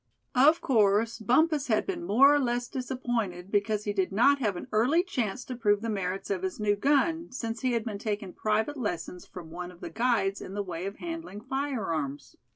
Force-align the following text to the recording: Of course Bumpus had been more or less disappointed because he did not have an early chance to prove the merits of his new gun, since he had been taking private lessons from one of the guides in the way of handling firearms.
Of 0.33 0.61
course 0.61 1.19
Bumpus 1.19 1.67
had 1.67 1.85
been 1.85 2.03
more 2.03 2.33
or 2.33 2.39
less 2.39 2.67
disappointed 2.67 3.51
because 3.51 3.83
he 3.83 3.93
did 3.93 4.11
not 4.11 4.39
have 4.39 4.55
an 4.55 4.65
early 4.71 5.03
chance 5.03 5.45
to 5.45 5.55
prove 5.55 5.81
the 5.83 5.91
merits 5.91 6.31
of 6.31 6.41
his 6.41 6.59
new 6.59 6.75
gun, 6.75 7.31
since 7.31 7.61
he 7.61 7.73
had 7.73 7.85
been 7.85 7.99
taking 7.99 8.33
private 8.33 8.77
lessons 8.77 9.27
from 9.27 9.51
one 9.51 9.69
of 9.69 9.79
the 9.79 9.91
guides 9.91 10.41
in 10.41 10.55
the 10.55 10.63
way 10.63 10.87
of 10.87 10.95
handling 10.95 11.39
firearms. 11.41 12.35